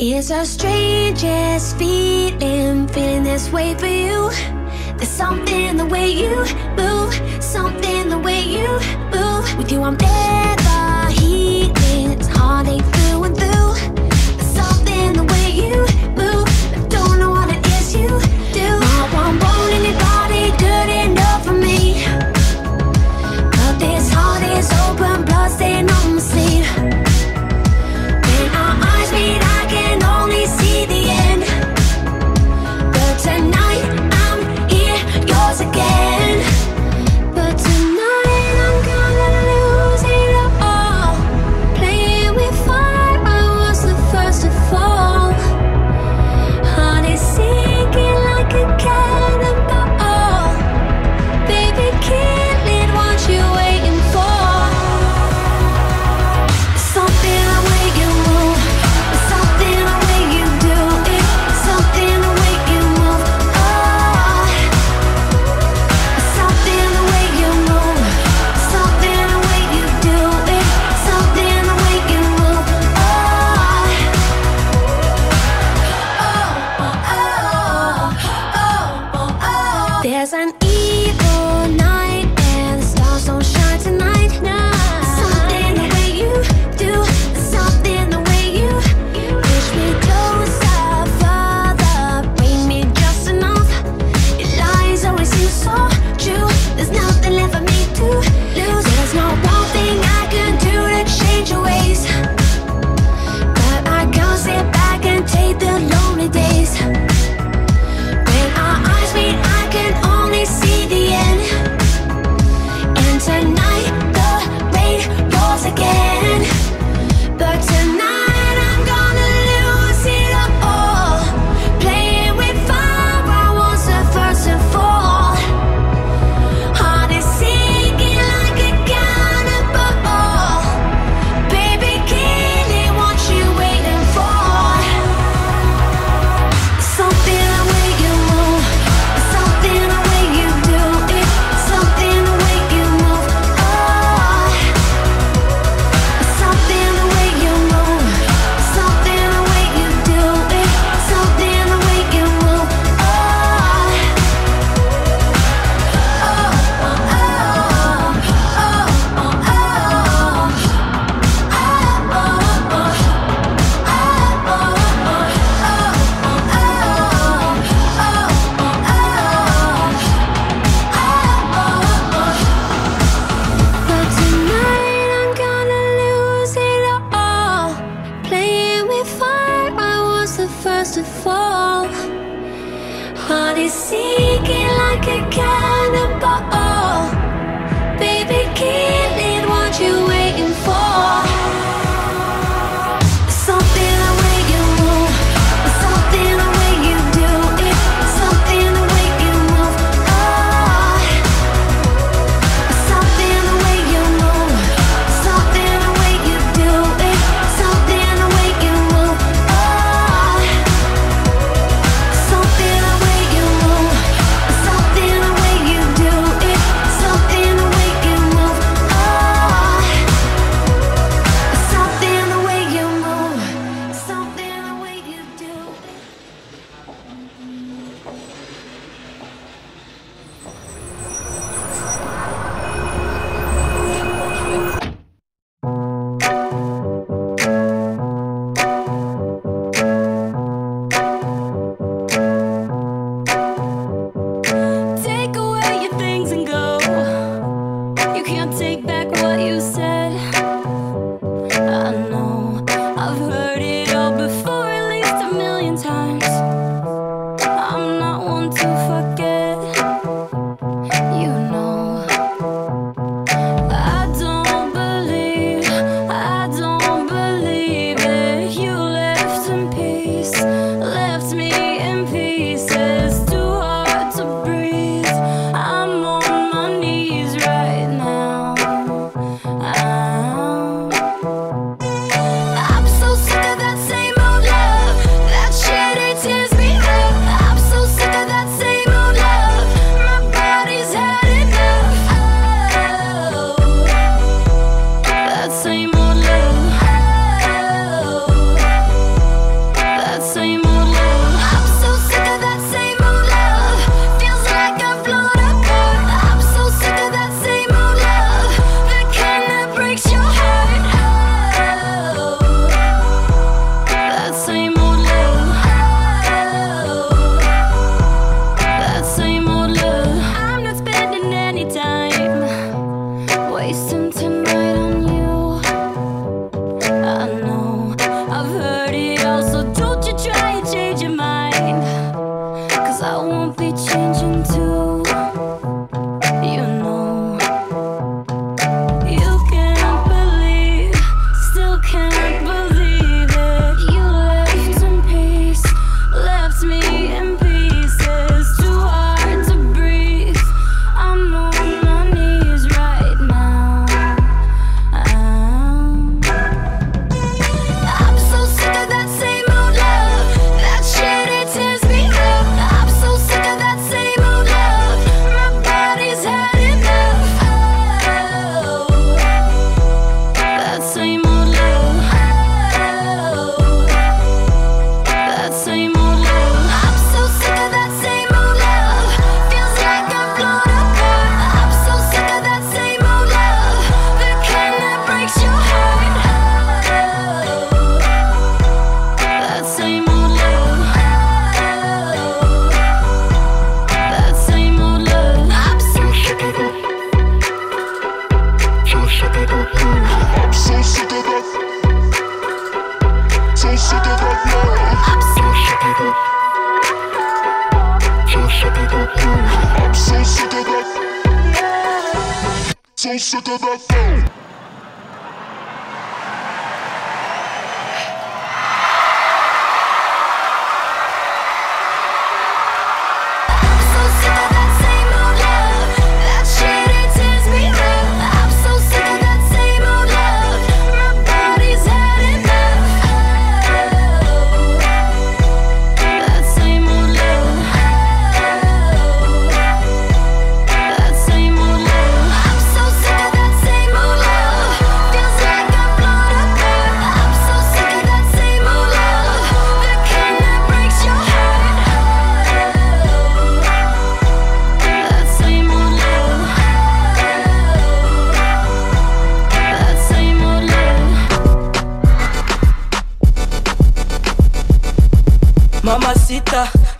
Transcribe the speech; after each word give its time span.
The 0.00 0.44
strangest 0.46 1.76
feeling, 1.76 2.88
feeling 2.88 3.22
this 3.22 3.52
way 3.52 3.74
for 3.74 3.86
you. 3.86 4.30
There's 4.96 5.10
something 5.10 5.76
the 5.76 5.84
way 5.84 6.08
you 6.08 6.36
move, 6.74 7.12
something 7.42 8.08
the 8.08 8.18
way 8.18 8.40
you 8.40 8.66
move. 9.12 9.58
With 9.58 9.70
you, 9.70 9.82
I'm 9.82 9.98
never 9.98 11.12
healing. 11.12 12.12
It's 12.12 12.28
heartache 12.28 12.82
through 12.82 13.24
and 13.24 13.36
through. 13.36 13.74
There's 14.36 14.54
something 14.54 15.12
the 15.12 15.24
way 15.24 15.50
you 15.50 15.86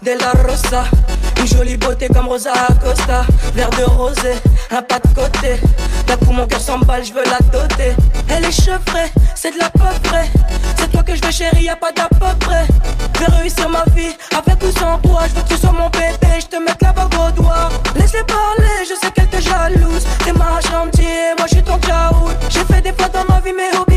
Della 0.03 0.33
Rosa. 0.47 0.85
Une 1.39 1.47
jolie 1.47 1.77
beauté 1.77 2.09
comme 2.09 2.27
Rosa 2.27 2.53
Acosta. 2.69 3.27
Verre 3.55 3.71
de 3.71 3.85
rosé, 3.85 4.33
un 4.71 4.83
pas 4.83 4.99
de 4.99 5.09
côté. 5.15 5.61
D'un 6.07 6.17
coup, 6.17 6.33
mon 6.33 6.47
cœur 6.47 6.61
s'emballe, 6.61 7.05
je 7.05 7.13
veux 7.13 7.25
la 7.25 7.39
doter. 7.53 7.95
Elle 8.29 8.45
est 8.45 8.53
chevrée, 8.53 9.11
c'est 9.35 9.53
de 9.53 9.59
la 9.59 9.69
peu 9.71 9.93
près. 10.03 10.29
C'est 10.79 10.91
toi 10.91 11.03
que 11.03 11.15
je 11.15 11.23
veux, 11.23 11.31
chérie, 11.31 11.65
y'a 11.65 11.77
pas 11.77 11.93
d'à 11.93 12.09
peu 12.09 12.35
près. 12.41 12.67
Je 13.15 13.21
vais 13.21 13.37
réussir 13.39 13.69
ma 13.69 13.85
vie, 13.95 14.17
avec 14.37 14.63
ou 14.63 14.79
sans 14.79 14.99
toi. 14.99 15.23
Je 15.29 15.35
veux 15.35 15.43
que 15.43 15.49
tu 15.49 15.57
sois 15.57 15.73
mon 15.73 15.91
bébé, 15.91 16.41
je 16.41 16.47
te 16.47 16.57
mette 16.57 16.81
la 16.81 16.93
bague 16.93 17.15
au 17.15 17.31
doigt. 17.33 17.69
Laisse-les 17.97 18.25
parler, 18.25 18.85
je 18.89 18.95
sais 19.01 19.13
qu'elle 19.13 19.29
te 19.29 19.41
jalouse. 19.41 20.07
T'es 20.25 20.33
ma 20.33 20.61
chantier, 20.61 21.35
moi 21.37 21.47
je 21.47 21.57
suis 21.57 21.63
ton 21.63 21.79
jaoul. 21.87 22.33
J'ai 22.49 22.65
fait 22.65 22.81
des 22.81 22.93
fois 22.93 23.09
dans 23.09 23.25
ma 23.33 23.41
vie, 23.41 23.53
mais 23.57 23.77
au 23.79 23.90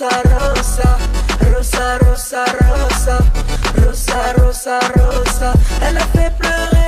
rosa, 0.00 0.08
rosa, 0.24 0.96
rosa, 1.52 1.98
rosa, 1.98 2.44
rosa, 2.60 3.18
rosa, 3.76 4.32
rosa, 4.38 4.80
rosa, 4.96 5.52
elle 5.82 5.98
a. 5.98 6.81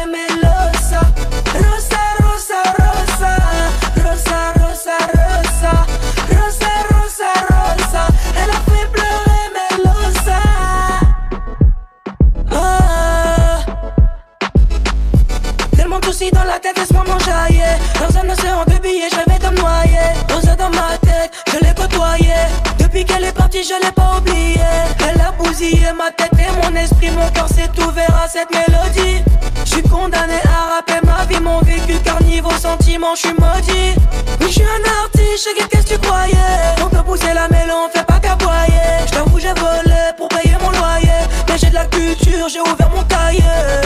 je 33.15 33.21
suis 33.21 33.35
maudit. 33.35 33.95
Oui, 34.41 34.47
je 34.49 34.53
suis 34.53 34.63
un 34.63 35.03
artiste, 35.03 35.49
je 35.49 35.65
qu'est-ce 35.69 35.87
que 35.87 35.95
tu 35.95 35.99
croyais. 35.99 36.35
On 36.83 36.89
peut 36.89 37.03
pousser 37.03 37.33
la 37.35 37.49
mélon, 37.49 37.89
fais 37.93 38.03
pas 38.05 38.19
caboyer. 38.19 39.07
J't'avoue, 39.07 39.39
j'ai 39.39 39.53
volé 39.55 40.01
pour 40.17 40.29
payer 40.29 40.57
mon 40.61 40.71
loyer. 40.71 41.23
Mais 41.49 41.59
j'ai 41.59 41.69
de 41.69 41.75
la 41.75 41.87
culture, 41.87 42.49
j'ai 42.49 42.61
ouvert 42.61 42.91
mon 42.95 43.03
cahier. 43.05 43.43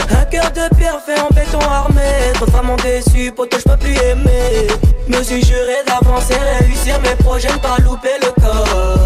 Un 0.09 0.25
cœur 0.25 0.51
de 0.51 0.75
pierre 0.75 0.99
fait 1.05 1.19
en 1.19 1.29
béton 1.29 1.59
armé. 1.59 2.33
Trop 2.35 2.45
vraiment 2.45 2.75
déçu, 2.77 3.31
pote, 3.31 3.55
j'peux 3.57 3.77
plus 3.77 3.95
aimer. 3.97 4.67
Me 5.07 5.23
suis 5.23 5.43
juré 5.43 5.77
d'avancer, 5.85 6.37
réussir 6.61 6.99
mes 7.01 7.15
projets, 7.23 7.51
ne 7.51 7.57
pas 7.57 7.77
louper 7.83 8.17
le 8.21 8.31
corps. 8.41 8.98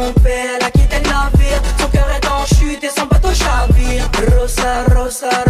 trompé, 0.00 0.30
elle 0.56 0.64
a 0.64 0.70
quitté 0.70 0.96
le 0.98 1.08
navire. 1.08 1.60
Son 1.78 1.88
cœur 1.88 2.08
est 2.10 2.26
en 2.26 2.44
chute 2.46 2.82
et 2.82 2.88
son 2.88 3.06
bateau 3.06 3.32
chavire. 3.34 4.08
Rosa, 4.38 4.84
Rosa, 4.94 5.28
Rosa 5.28 5.49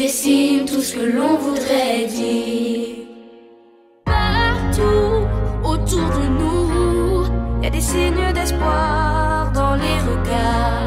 dessine 0.00 0.64
tout 0.64 0.80
ce 0.80 0.94
que 0.94 1.04
l'on 1.16 1.36
voudrait 1.36 2.06
dire. 2.06 3.04
Partout 4.06 5.26
autour 5.62 6.08
de 6.18 6.26
nous, 6.40 7.26
il 7.58 7.64
y 7.64 7.66
a 7.66 7.70
des 7.70 7.82
signes 7.82 8.32
d'espoir 8.32 9.52
dans 9.52 9.74
les 9.74 9.98
regards. 10.08 10.79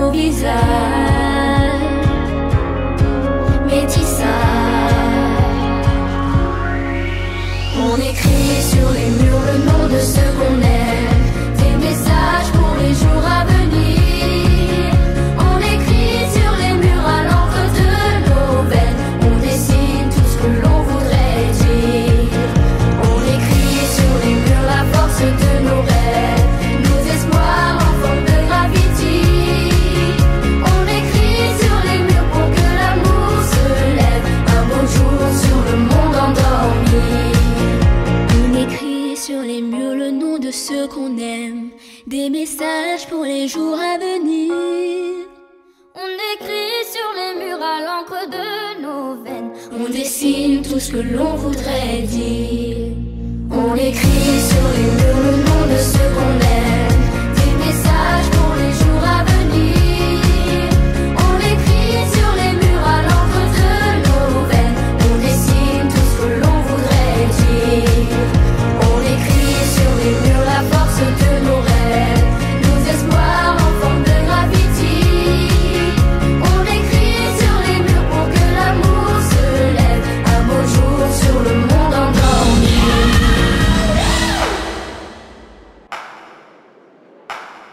nos 0.00 0.10
visages, 0.10 0.54
métissages. 3.66 4.26
On 7.86 7.96
écrit 7.96 8.62
sur 8.72 8.90
les 8.96 9.10
murs 9.18 9.44
le 9.50 9.58
nom 9.68 9.89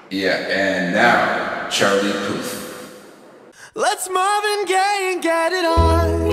Yeah, 0.10 0.38
and 0.38 0.94
now, 0.94 1.68
Charlie 1.70 2.14
Puth. 2.14 2.64
Let's 3.76 4.10
Marvin 4.10 4.64
Gaye 4.66 5.12
and 5.12 5.22
get 5.22 5.52
it 5.52 5.66
on. 5.66 6.32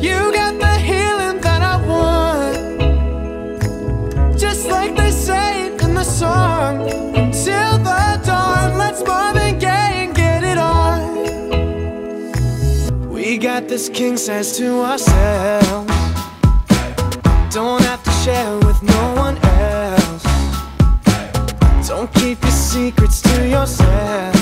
You 0.00 0.32
got 0.32 0.58
the 0.58 0.74
healing 0.78 1.38
that 1.42 1.60
I 1.60 1.76
want. 1.86 2.80
Just 4.38 4.68
like 4.68 4.96
they 4.96 5.10
say 5.10 5.66
in 5.66 5.92
the 5.92 6.02
song. 6.02 6.88
Till 7.30 7.76
the 7.76 8.18
dawn, 8.24 8.78
let's 8.78 9.04
Marvin 9.04 9.58
Gaye 9.58 10.06
and 10.06 10.14
get 10.14 10.44
it 10.44 10.56
on. 10.56 11.12
We 13.10 13.36
got 13.36 13.68
this 13.68 13.90
king 13.90 14.16
says 14.16 14.56
to 14.56 14.80
ourselves. 14.80 15.92
Don't 17.52 17.82
have 17.82 18.02
to 18.02 18.10
share 18.24 18.56
with 18.60 18.82
no 18.82 19.14
one 19.14 19.36
else 19.36 19.51
keep 22.22 22.40
your 22.42 22.52
secrets 22.52 23.20
to 23.20 23.48
yourself. 23.48 24.36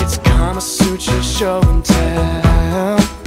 It's 0.00 0.18
karma, 0.18 0.60
suit 0.60 1.06
your 1.06 1.22
show 1.22 1.60
and 1.62 1.84
tell. 1.84 3.19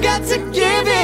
got 0.00 0.24
to 0.26 0.38
give 0.52 0.88
it. 0.88 1.03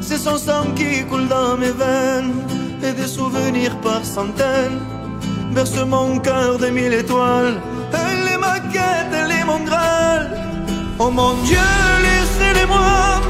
C'est 0.00 0.16
son 0.16 0.38
sang 0.38 0.72
qui 0.74 1.04
coule 1.04 1.28
dans 1.28 1.58
mes 1.58 1.70
veines 1.70 2.32
et 2.82 2.92
des 2.92 3.06
souvenirs 3.06 3.76
par 3.82 4.02
centaines. 4.02 4.80
Berce 5.52 5.76
mon 5.86 6.18
cœur 6.18 6.56
de 6.56 6.68
mille 6.68 6.94
étoiles. 6.94 7.60
Elle 7.92 8.26
est 8.32 8.38
ma 8.38 8.58
quête, 8.72 9.12
elle 9.12 9.32
est 9.32 9.44
mon 9.44 9.62
graal. 9.64 10.30
Oh 10.98 11.10
mon 11.10 11.34
Dieu, 11.44 11.68
laissez-les-moi, 12.06 13.20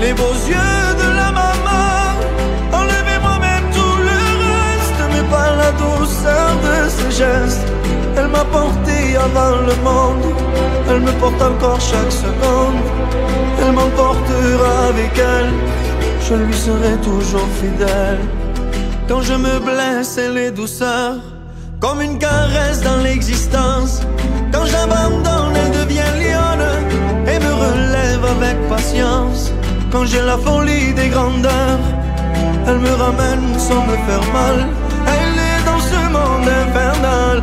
les 0.00 0.12
beaux 0.12 0.38
yeux 0.48 0.86
de 1.02 1.08
la 1.20 1.30
maman. 1.30 2.18
Enlevez-moi 2.72 3.38
même 3.38 3.66
tout 3.76 3.96
le 4.08 4.18
reste, 4.42 5.00
mais 5.12 5.24
pas 5.30 5.54
la 5.54 5.70
douceur 5.82 6.50
de 6.66 6.88
ses 6.88 7.10
gestes. 7.16 7.81
Elle 8.16 8.28
m'a 8.28 8.44
porté 8.44 9.16
avant 9.16 9.56
le 9.68 9.74
monde, 9.82 10.34
elle 10.88 11.00
me 11.00 11.12
porte 11.12 11.40
encore 11.40 11.80
chaque 11.80 12.12
seconde. 12.12 12.80
Elle 13.60 13.72
m'emportera 13.72 14.88
avec 14.88 15.12
elle, 15.18 15.52
je 16.28 16.34
lui 16.34 16.54
serai 16.54 16.96
toujours 17.02 17.48
fidèle. 17.60 18.20
Quand 19.08 19.22
je 19.22 19.34
me 19.34 19.58
blesse, 19.60 20.18
elle 20.18 20.36
est 20.38 20.50
douceur, 20.52 21.14
comme 21.80 22.00
une 22.00 22.18
caresse 22.18 22.80
dans 22.82 22.98
l'existence. 23.02 24.02
Quand 24.52 24.66
j'abandonne, 24.66 25.54
elle 25.56 25.72
devient 25.80 26.12
lionne 26.22 26.68
et 27.26 27.38
me 27.38 27.52
relève 27.64 28.24
avec 28.36 28.56
patience. 28.68 29.52
Quand 29.90 30.04
j'ai 30.06 30.22
la 30.22 30.38
folie 30.38 30.92
des 30.94 31.08
grandeurs, 31.08 31.80
elle 32.66 32.78
me 32.78 32.92
ramène 32.94 33.58
sans 33.58 33.84
me 33.86 33.96
faire 34.06 34.26
mal. 34.32 34.68
Elle 35.06 35.36
est 35.50 35.64
dans 35.64 35.80
ce 35.80 36.00
monde 36.16 36.48
infernal, 36.48 37.42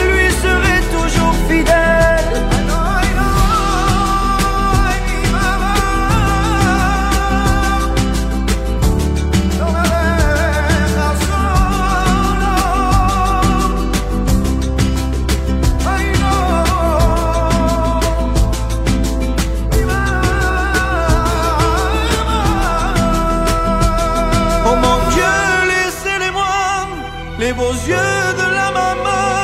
les 27.51 27.57
beaux 27.57 27.79
yeux 27.93 28.23
de 28.41 28.47
la 28.59 28.69
maman. 28.79 29.43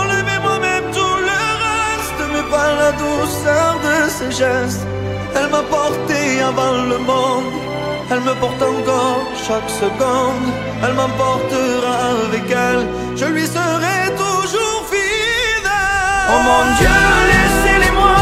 Enlevez-moi 0.00 0.56
même 0.68 0.86
tout 0.96 1.16
le 1.30 1.40
reste, 1.64 2.20
mais 2.32 2.46
pas 2.54 2.70
la 2.82 2.92
douceur 3.04 3.70
de 3.86 3.96
ses 4.16 4.32
gestes. 4.40 4.86
Elle 5.36 5.48
m'a 5.54 5.64
porté 5.76 6.20
avant 6.50 6.76
le 6.92 6.98
monde, 7.10 7.52
elle 8.10 8.22
me 8.28 8.34
porte 8.42 8.62
encore 8.74 9.24
chaque 9.46 9.70
seconde. 9.82 10.48
Elle 10.84 10.94
m'emportera 11.00 11.96
avec 12.26 12.46
elle, 12.68 12.84
je 13.20 13.26
lui 13.34 13.46
serai 13.56 13.98
toujours 14.24 14.80
fidèle. 14.92 16.28
Oh 16.32 16.40
mon 16.48 16.64
Dieu, 16.78 16.98
laissez-les-moi, 17.32 18.20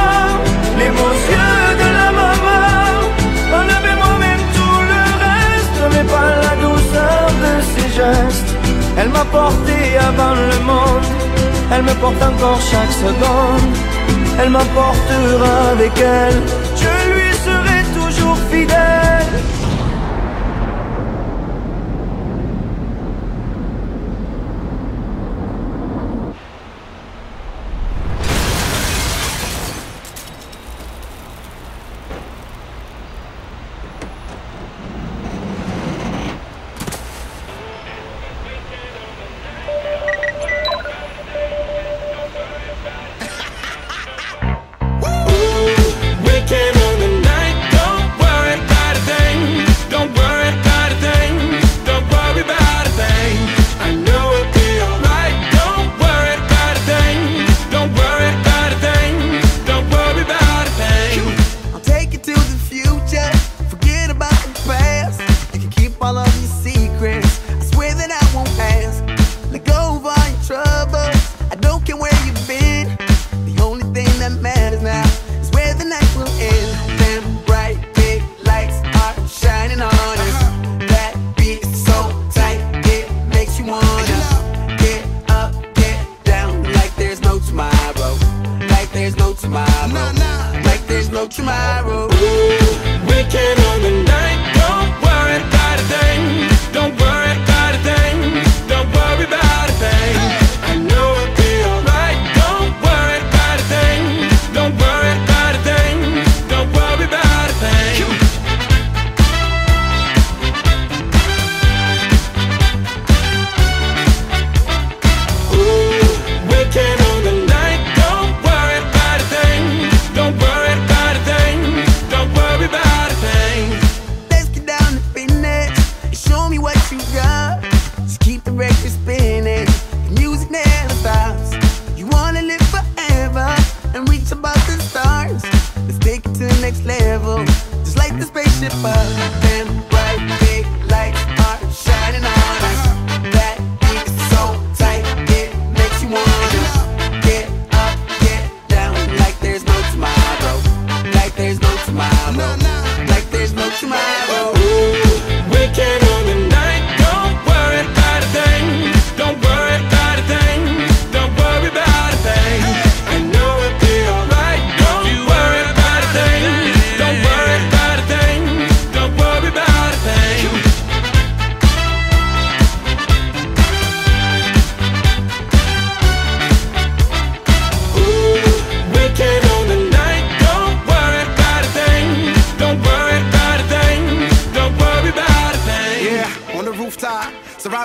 les 0.80 0.90
beaux 0.98 1.18
yeux 1.32 1.66
de 1.82 1.88
la 2.00 2.10
maman. 2.20 2.64
Enlevez-moi 3.58 4.12
même 4.26 4.44
tout 4.56 4.80
le 4.92 5.02
reste, 5.26 5.78
mais 5.94 6.06
pas 6.14 6.30
la 6.46 6.54
douceur 6.64 7.22
de 7.44 7.52
ses 7.72 7.88
gestes. 7.98 8.59
Elle 8.96 9.08
m'a 9.08 9.24
porté 9.24 9.96
avant 9.98 10.34
le 10.34 10.58
monde, 10.64 11.06
elle 11.72 11.82
me 11.82 11.94
porte 11.94 12.22
encore 12.22 12.60
chaque 12.60 12.92
seconde. 12.92 13.76
Elle 14.38 14.50
m'apportera 14.50 15.70
avec 15.72 15.92
elle, 15.98 16.40
je 16.76 17.12
lui 17.12 17.30
serai 17.44 17.84
toujours 17.94 18.38
fidèle. 18.50 18.99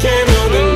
came 0.00 0.28
on 0.28 0.52
the 0.52 0.71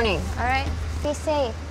morning. 0.00 0.22
All 0.38 0.44
right? 0.44 0.66
Be 1.02 1.12
safe. 1.12 1.69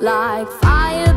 like 0.00 0.48
fire. 0.62 1.09